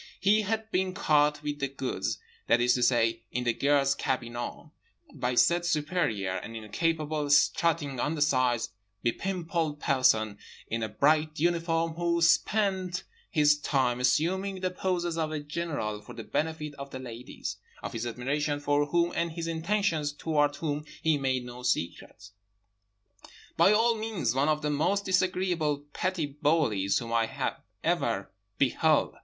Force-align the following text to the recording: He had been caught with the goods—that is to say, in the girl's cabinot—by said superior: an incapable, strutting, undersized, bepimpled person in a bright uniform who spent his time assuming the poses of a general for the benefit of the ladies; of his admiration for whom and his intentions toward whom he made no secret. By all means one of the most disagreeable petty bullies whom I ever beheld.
He 0.19 0.41
had 0.41 0.71
been 0.71 0.95
caught 0.95 1.43
with 1.43 1.59
the 1.59 1.67
goods—that 1.67 2.59
is 2.59 2.73
to 2.73 2.81
say, 2.81 3.21
in 3.31 3.43
the 3.43 3.53
girl's 3.53 3.93
cabinot—by 3.93 5.35
said 5.35 5.63
superior: 5.63 6.37
an 6.37 6.55
incapable, 6.55 7.29
strutting, 7.29 7.99
undersized, 7.99 8.71
bepimpled 9.05 9.79
person 9.79 10.39
in 10.65 10.81
a 10.81 10.89
bright 10.89 11.39
uniform 11.39 11.93
who 11.93 12.19
spent 12.23 13.03
his 13.29 13.59
time 13.59 13.99
assuming 13.99 14.61
the 14.61 14.71
poses 14.71 15.19
of 15.19 15.31
a 15.31 15.39
general 15.39 16.01
for 16.01 16.13
the 16.15 16.23
benefit 16.23 16.73
of 16.79 16.89
the 16.89 16.97
ladies; 16.97 17.57
of 17.83 17.93
his 17.93 18.07
admiration 18.07 18.59
for 18.59 18.87
whom 18.87 19.13
and 19.15 19.33
his 19.33 19.45
intentions 19.45 20.11
toward 20.13 20.55
whom 20.55 20.83
he 21.03 21.15
made 21.15 21.45
no 21.45 21.61
secret. 21.61 22.31
By 23.55 23.71
all 23.71 23.93
means 23.93 24.33
one 24.33 24.49
of 24.49 24.63
the 24.63 24.71
most 24.71 25.05
disagreeable 25.05 25.85
petty 25.93 26.25
bullies 26.25 26.97
whom 26.97 27.13
I 27.13 27.53
ever 27.83 28.31
beheld. 28.57 29.17